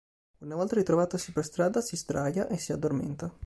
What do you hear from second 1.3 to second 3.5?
per strada si sdraia e si addormenta.